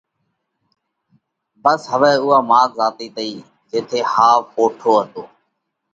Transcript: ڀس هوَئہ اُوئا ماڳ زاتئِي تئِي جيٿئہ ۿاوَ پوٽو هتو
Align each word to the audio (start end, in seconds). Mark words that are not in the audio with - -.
ڀس 1.63 1.81
هوَئہ 1.91 2.11
اُوئا 2.23 2.39
ماڳ 2.49 2.69
زاتئِي 2.77 3.07
تئِي 3.15 3.29
جيٿئہ 3.69 4.01
ۿاوَ 4.13 4.37
پوٽو 4.53 4.91
هتو 4.99 5.23